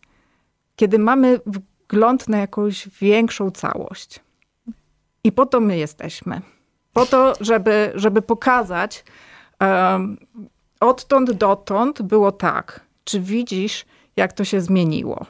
kiedy 0.75 0.99
mamy 0.99 1.39
wgląd 1.45 2.29
na 2.29 2.37
jakąś 2.37 2.89
większą 2.89 3.51
całość. 3.51 4.19
I 5.24 5.32
po 5.32 5.46
to 5.46 5.60
my 5.60 5.77
jesteśmy. 5.77 6.42
Po 6.94 7.06
to, 7.06 7.34
żeby, 7.42 7.92
żeby 7.96 8.22
pokazać, 8.22 9.03
um, 9.62 10.18
odtąd 10.80 11.32
dotąd 11.32 12.01
było 12.01 12.32
tak. 12.32 12.80
Czy 13.03 13.20
widzisz, 13.20 13.86
jak 14.15 14.34
to 14.34 14.44
się 14.44 14.62
zmieniło? 14.62 15.25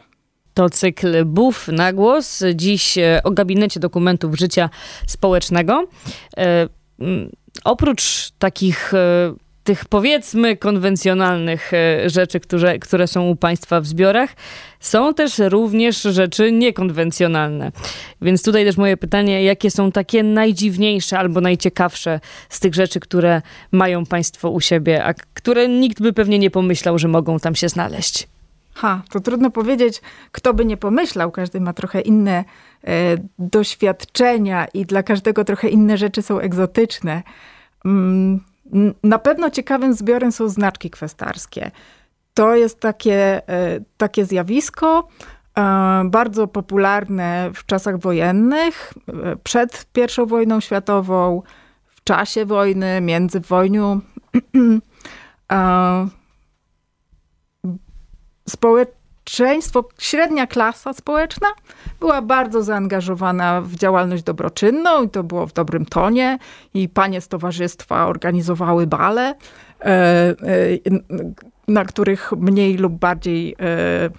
To 0.54 0.70
cykl 0.70 1.26
Buf 1.26 1.68
na 1.68 1.94
głos. 1.94 2.44
Dziś 2.56 2.98
e, 2.98 3.22
o 3.24 3.32
gabinecie 3.32 3.80
dokumentów 3.80 4.36
życia 4.36 4.70
społecznego. 5.08 5.88
E, 6.38 6.68
oprócz 7.64 8.32
takich 8.40 8.94
e, 8.94 9.34
tych 9.64 9.86
powiedzmy 9.86 10.58
konwencjonalnych 10.58 11.74
e, 11.74 12.10
rzeczy, 12.10 12.40
które, 12.40 12.80
które 12.80 13.08
są 13.08 13.30
u 13.30 13.36
Państwa 13.36 13.82
w 13.82 13.86
zbiorach, 13.86 14.30
są 14.80 15.14
też 15.14 15.40
również 15.40 16.02
rzeczy 16.02 16.52
niekonwencjonalne. 16.52 17.72
Więc 18.22 18.44
tutaj 18.44 18.66
też 18.66 18.78
moje 18.78 18.98
pytanie, 18.98 19.44
jakie 19.44 19.72
są 19.72 19.92
takie 19.92 20.24
najdziwniejsze 20.24 21.20
albo 21.20 21.42
najciekawsze 21.42 22.20
z 22.50 22.60
tych 22.60 22.74
rzeczy, 22.74 23.00
które 23.00 23.42
mają 23.72 24.06
Państwo 24.06 24.50
u 24.50 24.62
siebie, 24.62 25.06
a 25.06 25.14
które 25.34 25.68
nikt 25.68 26.02
by 26.02 26.14
pewnie 26.14 26.40
nie 26.40 26.52
pomyślał, 26.52 27.00
że 27.00 27.08
mogą 27.08 27.40
tam 27.40 27.56
się 27.56 27.70
znaleźć? 27.70 28.28
Ha, 28.74 29.02
to 29.12 29.20
trudno 29.20 29.52
powiedzieć, 29.52 30.02
kto 30.32 30.54
by 30.54 30.66
nie 30.66 30.78
pomyślał. 30.78 31.32
Każdy 31.32 31.60
ma 31.60 31.74
trochę 31.74 32.02
inne 32.02 32.46
e, 32.84 33.18
doświadczenia 33.40 34.68
i 34.74 34.86
dla 34.86 35.04
każdego 35.04 35.44
trochę 35.44 35.70
inne 35.70 35.98
rzeczy 35.98 36.22
są 36.22 36.40
egzotyczne. 36.40 37.24
Mm, 37.86 38.40
na 39.04 39.20
pewno 39.20 39.50
ciekawym 39.50 39.94
zbiorem 39.94 40.32
są 40.32 40.50
znaczki 40.50 40.90
kwestarskie. 40.90 41.72
To 42.34 42.56
jest 42.56 42.80
takie, 42.80 43.50
e, 43.50 43.80
takie 43.98 44.26
zjawisko, 44.26 45.08
e, 45.58 46.04
bardzo 46.06 46.48
popularne 46.48 47.52
w 47.54 47.66
czasach 47.66 47.98
wojennych, 47.98 48.94
e, 49.08 49.36
przed 49.36 49.88
I 49.98 50.26
wojną 50.26 50.60
światową, 50.60 51.42
w 51.86 52.04
czasie 52.04 52.46
wojny, 52.46 53.02
między 53.02 53.40
wojną. 53.40 54.00
Społeczeństwo 58.50 59.03
społeczeństwo, 59.26 59.90
średnia 60.00 60.48
klasa 60.48 60.94
społeczna 60.94 61.48
była 62.00 62.22
bardzo 62.22 62.64
zaangażowana 62.64 63.62
w 63.62 63.76
działalność 63.76 64.24
dobroczynną 64.24 65.04
i 65.04 65.10
to 65.10 65.24
było 65.24 65.48
w 65.48 65.54
dobrym 65.54 65.86
tonie 65.86 66.38
i 66.74 66.90
panie 66.90 67.22
z 67.22 67.28
towarzystwa 67.28 68.08
organizowały 68.08 68.88
bale, 68.88 69.36
e, 69.82 69.86
e, 69.86 70.36
na 71.68 71.86
których 71.86 72.32
mniej 72.32 72.78
lub 72.78 72.94
bardziej 72.94 73.56
e, 73.60 74.10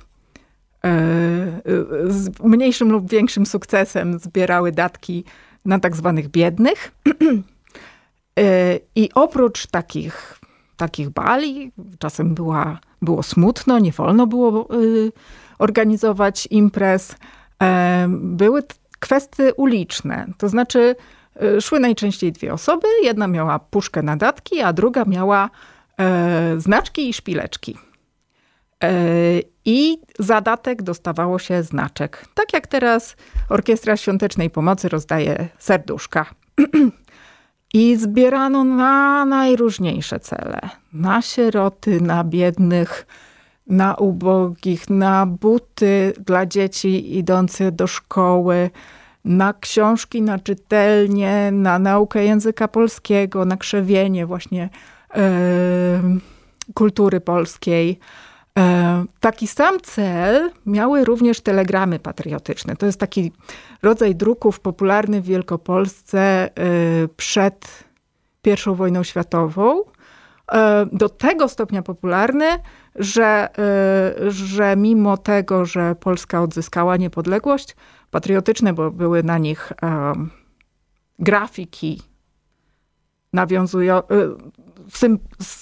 z 2.08 2.40
mniejszym 2.40 2.92
lub 2.92 3.11
większym 3.11 3.46
sukcesem 3.46 4.18
zbierały 4.18 4.73
datki 4.73 5.25
na 5.64 5.78
tak 5.78 5.96
zwanych 5.96 6.28
biednych. 6.28 6.92
I 8.96 9.11
oprócz 9.14 9.66
takich, 9.66 10.38
takich 10.76 11.11
bali, 11.11 11.73
czasem 11.99 12.35
była 12.35 12.78
było 13.02 13.23
smutno, 13.23 13.78
nie 13.78 13.93
wolno 13.93 14.26
było 14.26 14.75
y, 14.75 15.12
organizować 15.59 16.49
imprez. 16.50 17.16
E, 17.62 18.07
były 18.11 18.62
kwestie 19.00 19.54
uliczne, 19.54 20.26
to 20.38 20.49
znaczy 20.49 20.97
y, 21.43 21.61
szły 21.61 21.81
najczęściej 21.81 22.33
dwie 22.33 22.52
osoby. 22.52 22.87
Jedna 23.02 23.26
miała 23.26 23.59
puszkę 23.59 24.02
na 24.02 24.16
datki, 24.16 24.60
a 24.60 24.73
druga 24.73 25.04
miała 25.04 25.50
e, 26.00 26.54
znaczki 26.60 27.08
i 27.08 27.13
szpileczki. 27.13 27.78
E, 28.84 28.93
I 29.65 29.99
zadatek 30.19 30.82
dostawało 30.82 31.39
się 31.39 31.63
znaczek. 31.63 32.25
Tak 32.34 32.52
jak 32.52 32.67
teraz 32.67 33.17
Orkiestra 33.49 33.97
Świątecznej 33.97 34.50
Pomocy 34.50 34.89
rozdaje 34.89 35.49
serduszka. 35.58 36.26
I 37.75 37.97
zbierano 37.97 38.65
na 38.65 39.25
najróżniejsze 39.25 40.21
cele. 40.21 40.60
Na 40.93 41.23
sieroty, 41.23 42.00
na 42.00 42.25
biednych, 42.25 43.06
na 43.67 43.95
ubogich, 43.95 44.91
na 44.91 45.26
buty 45.26 46.13
dla 46.26 46.47
dzieci 46.47 47.19
idących 47.19 47.71
do 47.71 47.87
szkoły, 47.87 48.71
na 49.25 49.52
książki, 49.52 50.23
na 50.23 50.39
czytelnie, 50.39 51.50
na 51.52 51.78
naukę 51.78 52.25
języka 52.25 52.69
polskiego, 52.69 53.45
na 53.45 53.56
krzewienie 53.56 54.26
właśnie 54.26 54.69
yy, 55.15 55.23
kultury 56.75 57.21
polskiej. 57.21 57.99
E, 58.58 59.04
taki 59.21 59.47
sam 59.47 59.80
cel 59.80 60.50
miały 60.67 61.04
również 61.04 61.40
telegramy 61.40 61.99
patriotyczne. 61.99 62.76
To 62.76 62.86
jest 62.86 63.00
taki 63.00 63.32
rodzaj 63.82 64.14
druków 64.14 64.60
popularny 64.60 65.21
w 65.21 65.25
Wielkopolsce 65.25 66.21
e, 66.21 66.50
przed 67.17 67.84
I 68.45 68.75
wojną 68.75 69.02
światową. 69.02 69.82
E, 70.52 70.86
do 70.93 71.08
tego 71.08 71.49
stopnia 71.49 71.82
popularny, 71.82 72.47
że, 72.95 73.49
że 74.28 74.76
mimo 74.76 75.17
tego, 75.17 75.64
że 75.64 75.95
Polska 75.95 76.43
odzyskała 76.43 76.97
niepodległość, 76.97 77.76
patriotyczne, 78.10 78.73
bo 78.73 78.90
były 78.90 79.23
na 79.23 79.38
nich 79.38 79.73
grafiki 81.19 82.02
nawiązują, 83.32 84.02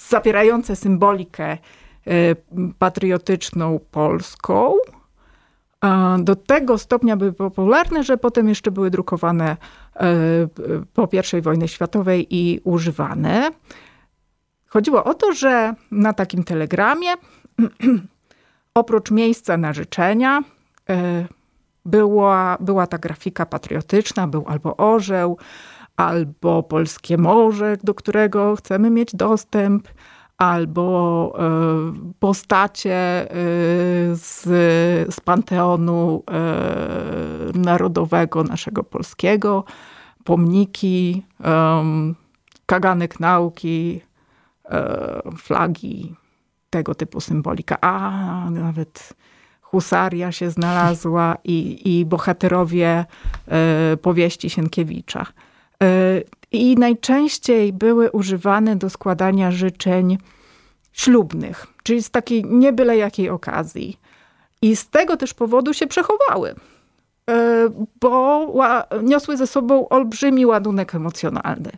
zawierające 0.09 0.75
symbolikę 0.75 1.57
patriotyczną 2.79 3.79
Polską. 3.91 4.73
Do 6.19 6.35
tego 6.35 6.77
stopnia 6.77 7.17
były 7.17 7.33
popularne, 7.33 8.03
że 8.03 8.17
potem 8.17 8.49
jeszcze 8.49 8.71
były 8.71 8.89
drukowane 8.89 9.57
y, 9.95 9.99
po 10.93 11.09
I 11.37 11.41
wojnie 11.41 11.67
światowej 11.67 12.27
i 12.29 12.61
używane. 12.63 13.51
Chodziło 14.67 15.03
o 15.03 15.13
to, 15.13 15.33
że 15.33 15.73
na 15.91 16.13
takim 16.13 16.43
telegramie 16.43 17.09
oprócz 18.73 19.11
miejsca 19.11 19.57
na 19.57 19.73
życzenia 19.73 20.41
y, 20.89 20.93
była, 21.85 22.57
była 22.59 22.87
ta 22.87 22.97
grafika 22.97 23.45
patriotyczna, 23.45 24.27
był 24.27 24.45
albo 24.47 24.77
orzeł, 24.77 25.37
albo 25.97 26.63
polskie 26.63 27.17
morze, 27.17 27.77
do 27.83 27.93
którego 27.93 28.55
chcemy 28.55 28.89
mieć 28.89 29.15
dostęp, 29.15 29.87
albo 30.43 31.33
e, 31.37 32.13
postacie 32.19 32.93
e, 32.93 33.27
z, 34.15 34.41
z 35.15 35.19
panteonu 35.19 36.23
e, 36.31 37.59
narodowego 37.59 38.43
naszego 38.43 38.83
polskiego, 38.83 39.63
pomniki, 40.23 41.25
kaganek 42.65 43.19
nauki, 43.19 44.01
flagi, 45.37 46.15
tego 46.69 46.95
typu 46.95 47.21
symbolika. 47.21 47.77
A 47.81 48.49
nawet 48.49 49.13
husaria 49.61 50.31
się 50.31 50.49
znalazła 50.49 51.37
i, 51.43 51.81
i 51.85 52.05
bohaterowie 52.05 53.05
powieści 54.01 54.49
Sienkiewicza. 54.49 55.25
I 56.53 56.75
najczęściej 56.75 57.73
były 57.73 58.11
używane 58.11 58.75
do 58.75 58.89
składania 58.89 59.51
życzeń 59.51 60.17
ślubnych, 60.91 61.67
czyli 61.83 62.03
z 62.03 62.11
takiej 62.11 62.45
nie 62.45 62.73
byle 62.73 62.97
jakiej 62.97 63.29
okazji. 63.29 63.99
I 64.61 64.75
z 64.75 64.89
tego 64.89 65.17
też 65.17 65.33
powodu 65.33 65.73
się 65.73 65.87
przechowały, 65.87 66.55
e, 67.29 67.69
bo 68.01 68.53
niosły 69.03 69.37
ze 69.37 69.47
sobą 69.47 69.89
olbrzymi 69.89 70.45
ładunek 70.45 70.95
emocjonalny. 70.95 71.71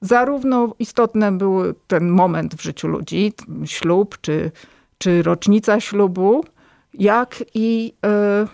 Zarówno 0.00 0.74
istotny 0.78 1.32
był 1.32 1.74
ten 1.86 2.08
moment 2.08 2.54
w 2.54 2.62
życiu 2.62 2.88
ludzi, 2.88 3.32
ślub 3.64 4.18
czy, 4.20 4.50
czy 4.98 5.22
rocznica 5.22 5.80
ślubu, 5.80 6.44
jak 6.94 7.44
i 7.54 7.94
e, 8.06 8.46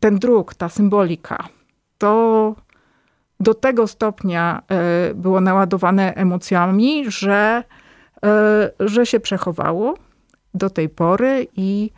ten 0.00 0.18
druk, 0.18 0.54
ta 0.54 0.68
symbolika. 0.68 1.48
To 1.98 2.54
do 3.40 3.54
tego 3.54 3.86
stopnia 3.86 4.62
e, 4.68 5.14
było 5.14 5.40
naładowane 5.40 6.14
emocjami, 6.14 7.10
że, 7.10 7.64
e, 8.24 8.70
że 8.80 9.06
się 9.06 9.20
przechowało 9.20 9.94
do 10.54 10.70
tej 10.70 10.88
pory 10.88 11.46
i, 11.56 11.90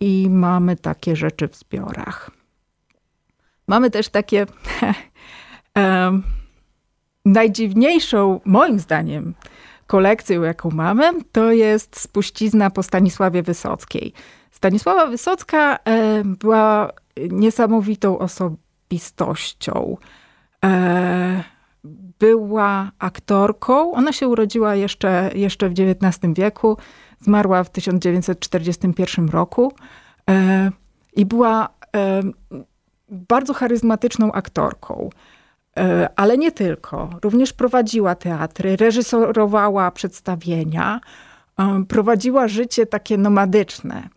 i 0.00 0.30
mamy 0.30 0.76
takie 0.76 1.16
rzeczy 1.16 1.48
w 1.48 1.56
zbiorach. 1.56 2.30
Mamy 3.66 3.90
też 3.90 4.08
takie 4.08 4.46
um, 5.76 6.22
najdziwniejszą, 7.24 8.40
moim 8.44 8.78
zdaniem, 8.78 9.34
kolekcją, 9.86 10.42
jaką 10.42 10.70
mamy, 10.70 11.10
to 11.32 11.52
jest 11.52 12.00
spuścizna 12.00 12.70
po 12.70 12.82
Stanisławie 12.82 13.42
Wysockiej. 13.42 14.12
Stanisława 14.50 15.06
Wysocka 15.06 15.78
e, 15.84 16.22
była 16.24 16.92
niesamowitą 17.30 18.18
osobistością. 18.18 19.96
E, 20.64 21.44
była 22.18 22.90
aktorką. 22.98 23.92
Ona 23.92 24.12
się 24.12 24.28
urodziła 24.28 24.74
jeszcze, 24.74 25.30
jeszcze 25.34 25.68
w 25.68 25.72
XIX 25.72 26.34
wieku, 26.34 26.76
zmarła 27.20 27.64
w 27.64 27.70
1941 27.70 29.28
roku 29.28 29.72
i 31.16 31.26
była 31.26 31.68
bardzo 33.08 33.54
charyzmatyczną 33.54 34.32
aktorką. 34.32 35.10
Ale 36.16 36.38
nie 36.38 36.52
tylko. 36.52 37.10
Również 37.22 37.52
prowadziła 37.52 38.14
teatry, 38.14 38.76
reżyserowała 38.76 39.90
przedstawienia, 39.90 41.00
prowadziła 41.88 42.48
życie 42.48 42.86
takie 42.86 43.18
nomadyczne. 43.18 44.08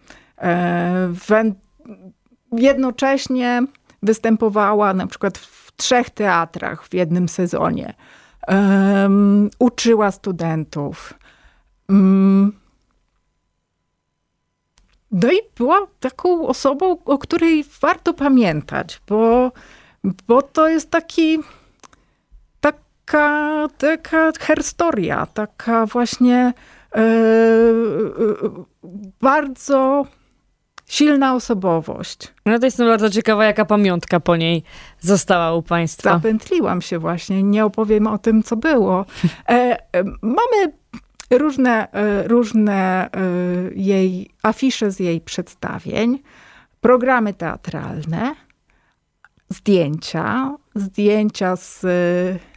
Jednocześnie 2.52 3.62
występowała 4.04 4.94
na 4.94 5.08
przykład 5.08 5.38
w 5.38 5.65
trzech 5.76 6.10
teatrach 6.10 6.88
w 6.88 6.94
jednym 6.94 7.30
sezonie. 7.30 7.94
Uczyła 9.60 10.12
studentów. 10.12 11.14
Mm. 11.90 12.54
No 15.12 15.32
i 15.32 15.38
była 15.58 15.88
taką 16.00 16.48
osobą, 16.48 16.98
o 17.06 17.18
której 17.18 17.66
warto 17.82 18.14
pamiętać, 18.14 19.02
bo, 19.08 19.52
bo 20.28 20.42
to 20.42 20.68
jest 20.68 20.92
taki, 20.92 21.40
taka, 22.60 23.68
taka 23.78 24.32
herstoria, 24.40 25.26
taka 25.26 25.86
właśnie 25.86 26.54
e, 26.96 27.02
bardzo 29.22 30.06
silna 30.88 31.36
osobowość. 31.36 32.34
No 32.46 32.60
to 32.60 32.66
jestem 32.66 32.88
bardzo 32.88 33.10
ciekawa, 33.10 33.46
jaka 33.46 33.66
pamiątka 33.66 34.20
po 34.20 34.36
niej 34.36 34.64
została 35.00 35.54
u 35.54 35.62
państwa. 35.62 36.14
Zapętliłam 36.14 36.82
się 36.82 37.00
właśnie, 37.00 37.44
nie 37.44 37.66
opowiem 37.66 38.08
o 38.08 38.18
tym, 38.18 38.44
co 38.44 38.56
było. 38.56 39.06
E, 39.50 39.78
mamy 40.22 40.74
różne, 41.32 41.92
e, 41.92 42.28
różne 42.28 43.10
e, 43.12 43.20
jej 43.76 44.30
afisze 44.44 44.92
z 44.92 45.00
jej 45.00 45.22
przedstawień, 45.22 46.20
programy 46.82 47.34
teatralne, 47.34 48.36
zdjęcia, 49.50 50.56
zdjęcia 50.76 51.56
z, 51.56 51.80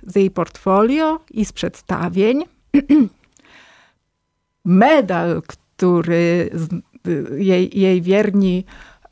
z 0.02 0.16
jej 0.16 0.30
portfolio 0.30 1.20
i 1.30 1.44
z 1.44 1.52
przedstawień. 1.52 2.44
Medal, 4.64 5.42
który 5.46 6.50
jej, 7.36 7.80
jej 7.80 8.02
wierni 8.02 8.64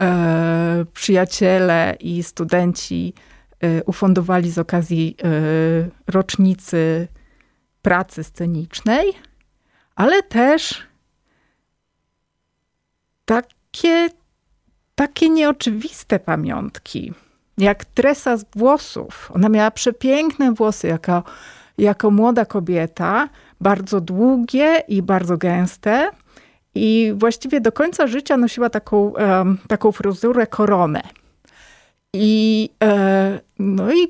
e, 0.02 0.84
przyjaciele 0.94 1.96
i 2.00 2.22
studenci 2.22 3.14
e, 3.60 3.84
ufundowali 3.84 4.50
z 4.50 4.58
okazji 4.58 5.16
e, 5.24 5.30
rocznicy 6.06 7.08
pracy 7.82 8.24
scenicznej, 8.24 9.12
ale 9.94 10.22
też 10.22 10.82
takie, 13.24 14.08
takie 14.94 15.28
nieoczywiste 15.28 16.18
pamiątki, 16.18 17.12
jak 17.58 17.84
tresa 17.84 18.36
z 18.36 18.44
włosów. 18.56 19.30
Ona 19.34 19.48
miała 19.48 19.70
przepiękne 19.70 20.52
włosy 20.52 20.86
jako, 20.86 21.22
jako 21.78 22.10
młoda 22.10 22.44
kobieta, 22.44 23.28
bardzo 23.60 24.00
długie 24.00 24.82
i 24.88 25.02
bardzo 25.02 25.36
gęste. 25.36 26.10
I 26.76 27.12
właściwie 27.16 27.60
do 27.60 27.72
końca 27.72 28.06
życia 28.06 28.36
nosiła 28.36 28.70
taką, 28.70 28.96
um, 29.08 29.58
taką 29.68 29.92
fryzurę 29.92 30.46
koronę. 30.46 31.02
I, 32.12 32.70
e, 32.82 33.40
no 33.58 33.92
i 33.92 34.08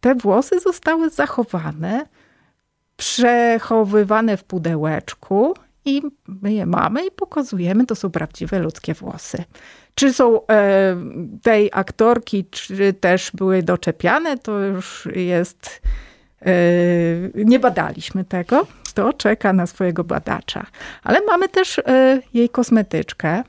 te 0.00 0.14
włosy 0.14 0.60
zostały 0.60 1.10
zachowane, 1.10 2.06
przechowywane 2.96 4.36
w 4.36 4.44
pudełeczku 4.44 5.54
i 5.84 6.02
my 6.26 6.52
je 6.52 6.66
mamy 6.66 7.06
i 7.06 7.10
pokazujemy, 7.10 7.86
to 7.86 7.94
są 7.94 8.10
prawdziwe 8.10 8.58
ludzkie 8.58 8.94
włosy. 8.94 9.44
Czy 9.94 10.12
są 10.12 10.46
e, 10.46 10.96
tej 11.42 11.70
aktorki, 11.72 12.44
czy 12.50 12.92
też 12.92 13.30
były 13.34 13.62
doczepiane, 13.62 14.38
to 14.38 14.60
już 14.60 15.08
jest. 15.14 15.82
E, 16.46 17.44
nie 17.44 17.58
badaliśmy 17.58 18.24
tego 18.24 18.66
to 18.94 19.12
czeka 19.12 19.52
na 19.52 19.66
swojego 19.66 20.04
badacza. 20.04 20.66
Ale 21.02 21.20
mamy 21.26 21.48
też 21.48 21.78
e, 21.78 22.20
jej 22.34 22.48
kosmetyczkę. 22.48 23.42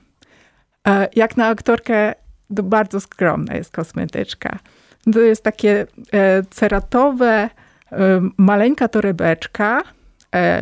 E, 0.88 1.10
jak 1.16 1.38
na 1.38 1.48
aktorkę, 1.48 2.14
to 2.56 2.64
bardzo 2.64 3.00
skromna 3.00 3.56
jest 3.56 3.72
kosmetyczka. 3.72 4.60
To 5.14 5.20
jest 5.20 5.44
takie 5.44 5.88
ceratowe, 6.50 7.50
maleńka 8.38 8.88
torebeczka. 8.88 9.84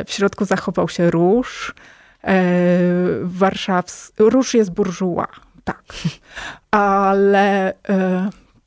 W 0.06 0.12
środku 0.12 0.44
zachował 0.44 0.88
się 0.88 1.10
róż. 1.10 1.74
Warszaws... 3.22 4.12
Róż 4.18 4.54
jest 4.54 4.70
burżuła, 4.70 5.26
tak. 5.64 5.82
Ale 6.70 7.74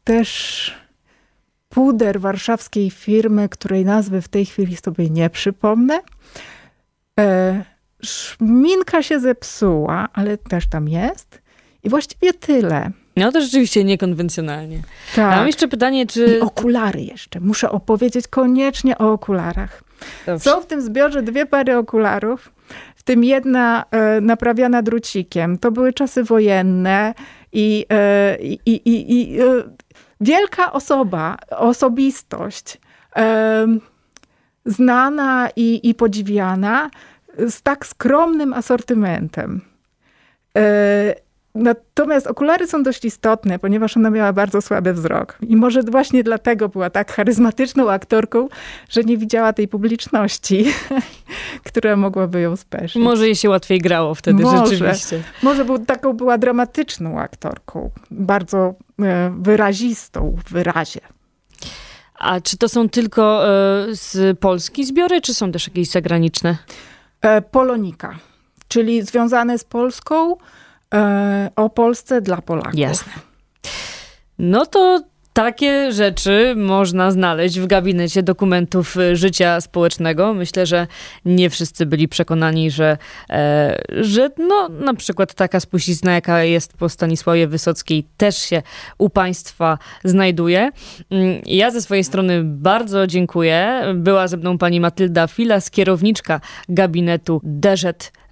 też 0.04 0.72
puder 1.76 2.20
warszawskiej 2.20 2.92
firmy, 2.92 3.50
której 3.50 3.86
nazwy 3.86 4.22
w 4.22 4.28
tej 4.28 4.46
chwili 4.46 4.78
sobie 4.78 5.10
nie 5.10 5.30
przypomnę. 5.30 6.00
E, 7.20 7.64
szminka 8.04 9.04
się 9.04 9.20
zepsuła, 9.20 10.08
ale 10.14 10.38
też 10.38 10.68
tam 10.70 10.88
jest. 10.88 11.42
I 11.84 11.90
właściwie 11.90 12.34
tyle. 12.34 12.92
No 13.18 13.32
to 13.32 13.42
rzeczywiście 13.42 13.84
niekonwencjonalnie. 13.84 14.82
Tak. 15.16 15.38
mam 15.38 15.48
jeszcze 15.48 15.68
pytanie, 15.68 16.08
czy... 16.08 16.26
I 16.26 16.40
okulary 16.40 17.02
jeszcze. 17.02 17.40
Muszę 17.40 17.72
opowiedzieć 17.72 18.28
koniecznie 18.28 18.98
o 18.98 19.12
okularach. 19.12 19.84
Dobrze. 20.26 20.50
Są 20.50 20.62
w 20.62 20.66
tym 20.66 20.82
zbiorze 20.82 21.24
dwie 21.24 21.46
pary 21.46 21.78
okularów, 21.78 22.52
w 22.96 23.04
tym 23.04 23.24
jedna 23.24 23.86
e, 23.92 24.22
naprawiana 24.22 24.82
drucikiem. 24.82 25.58
To 25.58 25.72
były 25.72 25.94
czasy 25.94 26.24
wojenne 26.24 27.14
i, 27.54 27.86
e, 27.90 28.38
i, 28.42 28.60
i, 28.66 29.20
i 29.20 29.42
e, 29.42 29.46
wielka 30.22 30.72
osoba, 30.72 31.38
osobistość, 31.50 32.78
znana 34.66 35.50
i, 35.56 35.90
i 35.90 35.96
podziwiana, 35.96 36.90
z 37.50 37.62
tak 37.62 37.86
skromnym 37.86 38.54
asortymentem. 38.54 39.62
Natomiast 41.56 42.28
okulary 42.28 42.68
są 42.68 42.84
dość 42.84 43.06
istotne, 43.06 43.60
ponieważ 43.60 43.98
ona 43.98 44.10
miała 44.10 44.34
bardzo 44.34 44.62
słaby 44.62 44.94
wzrok. 44.94 45.38
I 45.42 45.56
może 45.56 45.84
właśnie 45.84 46.24
dlatego 46.24 46.70
była 46.70 46.90
tak 46.90 47.12
charyzmatyczną 47.12 47.92
aktorką, 47.92 48.48
że 48.90 49.04
nie 49.04 49.18
widziała 49.18 49.54
tej 49.54 49.68
publiczności, 49.68 50.66
która 51.68 51.96
mogłaby 51.96 52.42
ją 52.42 52.56
speszyć. 52.56 53.04
Może 53.04 53.26
jej 53.26 53.36
się 53.36 53.50
łatwiej 53.50 53.80
grało 53.80 54.16
wtedy 54.16 54.44
może, 54.44 54.66
rzeczywiście. 54.66 55.24
Może 55.44 55.66
był, 55.66 55.80
taką 55.80 56.14
była 56.14 56.38
dramatyczną 56.38 57.20
aktorką, 57.20 57.92
bardzo 58.12 58.74
e, 59.02 59.34
wyrazistą 59.40 60.36
w 60.46 60.52
wyrazie. 60.52 61.02
A 62.20 62.42
czy 62.42 62.58
to 62.58 62.70
są 62.70 62.90
tylko 62.90 63.48
e, 63.48 63.50
z 63.92 64.40
Polski 64.40 64.86
zbiory, 64.86 65.22
czy 65.22 65.34
są 65.34 65.52
też 65.52 65.68
jakieś 65.68 65.90
zagraniczne? 65.90 66.58
E, 67.22 67.42
Polonika, 67.42 68.16
czyli 68.68 69.02
związane 69.02 69.58
z 69.58 69.64
Polską, 69.64 70.36
o 71.56 71.70
Polsce 71.70 72.22
dla 72.22 72.42
Polaków. 72.42 72.80
Jasne. 72.80 73.14
No 74.40 74.66
to 74.66 75.02
takie 75.36 75.92
rzeczy 75.92 76.54
można 76.58 77.12
znaleźć 77.12 77.60
w 77.60 77.68
gabinecie 77.68 78.24
dokumentów 78.24 78.98
y, 78.98 79.16
życia 79.16 79.62
społecznego. 79.62 80.34
Myślę, 80.34 80.66
że 80.66 80.88
nie 81.26 81.50
wszyscy 81.50 81.86
byli 81.86 82.08
przekonani, 82.08 82.72
że, 82.72 82.98
e, 83.30 83.84
że 83.90 84.30
no, 84.38 84.70
na 84.70 84.94
przykład 84.94 85.34
taka 85.34 85.60
spuścizna, 85.60 86.12
jaka 86.12 86.44
jest 86.44 86.74
po 86.74 86.90
Stanisławie 86.90 87.48
Wysockiej, 87.48 88.08
też 88.18 88.38
się 88.38 88.62
u 88.98 89.10
państwa 89.10 89.78
znajduje. 90.04 90.70
Mm, 91.12 91.42
ja 91.46 91.72
ze 91.72 91.82
swojej 91.82 92.04
strony 92.04 92.42
bardzo 92.44 93.08
dziękuję. 93.08 93.84
Była 93.96 94.28
ze 94.28 94.38
mną 94.38 94.58
pani 94.58 94.80
Matylda 94.80 95.28
Filas, 95.28 95.72
kierowniczka 95.72 96.42
gabinetu 96.70 97.42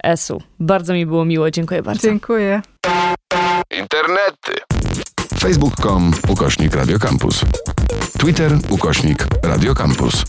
DZS-u. 0.03 0.41
Bardzo 0.59 0.93
mi 0.93 1.05
było 1.05 1.25
miło. 1.25 1.51
Dziękuję 1.51 1.83
bardzo. 1.83 2.01
Dziękuję. 2.01 2.61
Internety 3.71 4.53
facebook.com 5.39 6.11
ukośnik 6.27 6.75
Radiocampus. 6.75 7.41
Twitter 8.19 8.57
ukośnik 8.69 9.27
Radiocampus. 9.43 10.25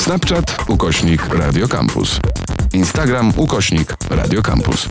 Snapchat 0.00 0.56
ukośnik 0.68 1.34
Radiocampus. 1.34 2.20
Instagram 2.72 3.32
ukośnik 3.36 3.96
Radiocampus. 4.10 4.88